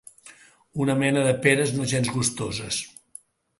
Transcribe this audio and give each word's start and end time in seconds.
Una 0.85 0.95
mena 1.01 1.27
de 1.27 1.35
peres 1.45 1.75
no 1.77 1.87
gens 1.93 2.11
gustoses. 2.17 2.83